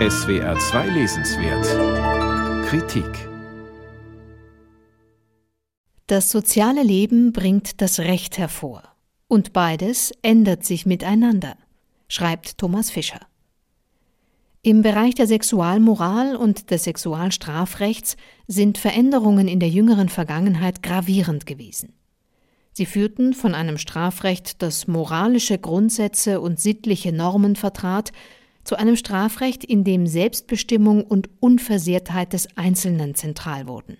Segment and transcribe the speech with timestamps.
[0.00, 3.28] SWR 2 Lesenswert Kritik
[6.08, 8.82] Das soziale Leben bringt das Recht hervor.
[9.28, 11.56] Und beides ändert sich miteinander,
[12.08, 13.20] schreibt Thomas Fischer.
[14.62, 18.16] Im Bereich der Sexualmoral und des Sexualstrafrechts
[18.48, 21.92] sind Veränderungen in der jüngeren Vergangenheit gravierend gewesen.
[22.72, 28.10] Sie führten von einem Strafrecht, das moralische Grundsätze und sittliche Normen vertrat,
[28.64, 33.98] zu einem Strafrecht, in dem Selbstbestimmung und Unversehrtheit des Einzelnen zentral wurden.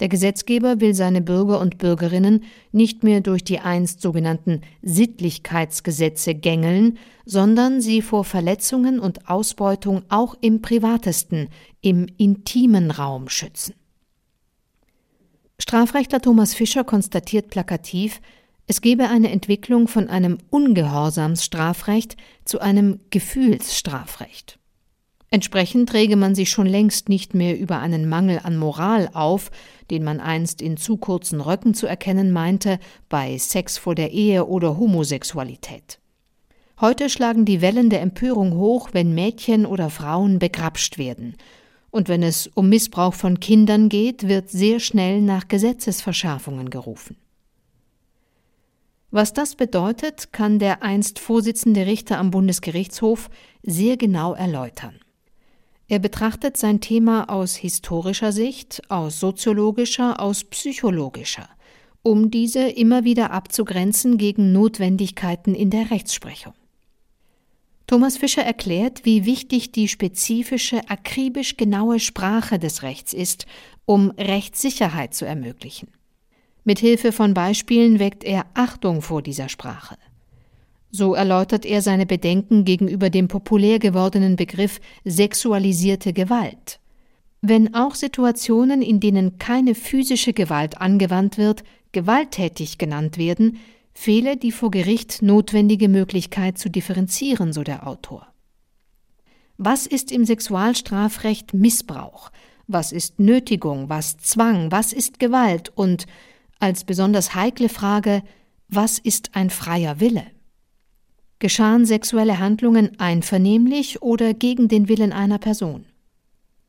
[0.00, 6.98] Der Gesetzgeber will seine Bürger und Bürgerinnen nicht mehr durch die einst sogenannten Sittlichkeitsgesetze gängeln,
[7.24, 11.48] sondern sie vor Verletzungen und Ausbeutung auch im privatesten,
[11.80, 13.74] im intimen Raum schützen.
[15.60, 18.20] Strafrechtler Thomas Fischer konstatiert plakativ,
[18.66, 24.58] es gebe eine Entwicklung von einem Ungehorsamsstrafrecht zu einem Gefühlsstrafrecht.
[25.30, 29.50] Entsprechend träge man sich schon längst nicht mehr über einen Mangel an Moral auf,
[29.90, 34.46] den man einst in zu kurzen Röcken zu erkennen meinte, bei Sex vor der Ehe
[34.46, 35.98] oder Homosexualität.
[36.80, 41.34] Heute schlagen die Wellen der Empörung hoch, wenn Mädchen oder Frauen begrapscht werden.
[41.90, 47.16] Und wenn es um Missbrauch von Kindern geht, wird sehr schnell nach Gesetzesverschärfungen gerufen.
[49.14, 53.30] Was das bedeutet, kann der einst Vorsitzende Richter am Bundesgerichtshof
[53.62, 54.98] sehr genau erläutern.
[55.86, 61.48] Er betrachtet sein Thema aus historischer Sicht, aus soziologischer, aus psychologischer,
[62.02, 66.54] um diese immer wieder abzugrenzen gegen Notwendigkeiten in der Rechtsprechung.
[67.86, 73.46] Thomas Fischer erklärt, wie wichtig die spezifische, akribisch genaue Sprache des Rechts ist,
[73.84, 75.86] um Rechtssicherheit zu ermöglichen.
[76.64, 79.96] Mit Hilfe von Beispielen weckt er Achtung vor dieser Sprache.
[80.90, 86.80] So erläutert er seine Bedenken gegenüber dem populär gewordenen Begriff sexualisierte Gewalt.
[87.42, 93.58] Wenn auch Situationen, in denen keine physische Gewalt angewandt wird, gewalttätig genannt werden,
[93.92, 98.26] fehle die vor Gericht notwendige Möglichkeit zu differenzieren, so der Autor.
[99.58, 102.30] Was ist im Sexualstrafrecht Missbrauch?
[102.66, 103.90] Was ist Nötigung?
[103.90, 104.72] Was Zwang?
[104.72, 105.70] Was ist Gewalt?
[105.74, 106.06] Und
[106.64, 108.22] als besonders heikle Frage,
[108.68, 110.24] was ist ein freier Wille?
[111.38, 115.84] Geschahen sexuelle Handlungen einvernehmlich oder gegen den Willen einer Person?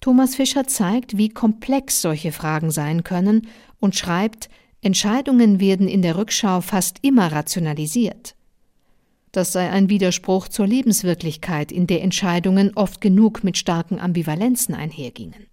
[0.00, 3.48] Thomas Fischer zeigt, wie komplex solche Fragen sein können
[3.80, 4.50] und schreibt,
[4.82, 8.36] Entscheidungen werden in der Rückschau fast immer rationalisiert.
[9.32, 15.47] Das sei ein Widerspruch zur Lebenswirklichkeit, in der Entscheidungen oft genug mit starken Ambivalenzen einhergingen.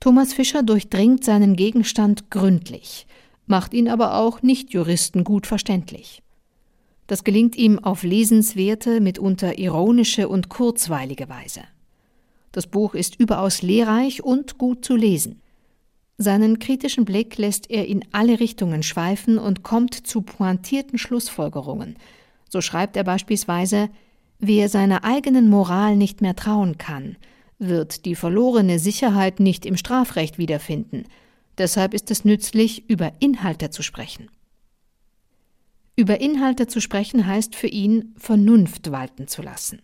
[0.00, 3.06] Thomas Fischer durchdringt seinen Gegenstand gründlich,
[3.46, 6.22] macht ihn aber auch Nichtjuristen gut verständlich.
[7.08, 11.62] Das gelingt ihm auf lesenswerte, mitunter ironische und kurzweilige Weise.
[12.52, 15.40] Das Buch ist überaus lehrreich und gut zu lesen.
[16.18, 21.96] Seinen kritischen Blick lässt er in alle Richtungen schweifen und kommt zu pointierten Schlussfolgerungen.
[22.48, 23.88] So schreibt er beispielsweise
[24.40, 27.16] Wer seiner eigenen Moral nicht mehr trauen kann,
[27.58, 31.04] wird die verlorene Sicherheit nicht im Strafrecht wiederfinden.
[31.58, 34.30] Deshalb ist es nützlich, über Inhalte zu sprechen.
[35.96, 39.82] Über Inhalte zu sprechen heißt für ihn, Vernunft walten zu lassen.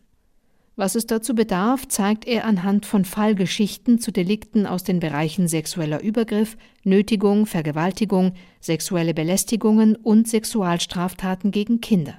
[0.77, 6.03] Was es dazu bedarf, zeigt er anhand von Fallgeschichten zu Delikten aus den Bereichen sexueller
[6.03, 12.17] Übergriff, Nötigung, Vergewaltigung, sexuelle Belästigungen und Sexualstraftaten gegen Kinder.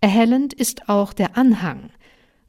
[0.00, 1.90] Erhellend ist auch der Anhang,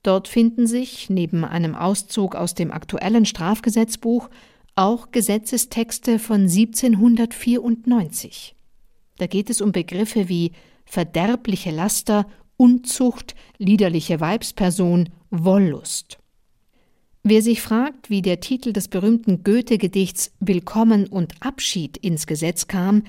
[0.03, 4.29] Dort finden sich, neben einem Auszug aus dem aktuellen Strafgesetzbuch,
[4.75, 8.55] auch Gesetzestexte von 1794.
[9.17, 10.51] Da geht es um Begriffe wie
[10.85, 12.27] verderbliche Laster,
[12.57, 16.17] Unzucht, liederliche Weibsperson, Wollust.
[17.23, 23.03] Wer sich fragt, wie der Titel des berühmten Goethe-Gedichts Willkommen und Abschied ins Gesetz kam,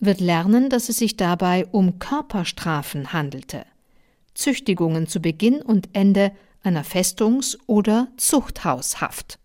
[0.00, 3.64] wird lernen, dass es sich dabei um Körperstrafen handelte.
[4.34, 6.32] Züchtigungen zu Beginn und Ende
[6.62, 9.38] einer Festungs- oder Zuchthaushaft.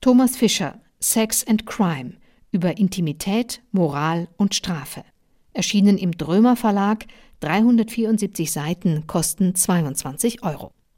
[0.00, 2.14] Thomas Fischer Sex and Crime
[2.52, 5.04] über Intimität, Moral und Strafe.
[5.52, 7.06] Erschienen im Drömer Verlag,
[7.40, 10.72] 374 Seiten, kosten 22 Euro.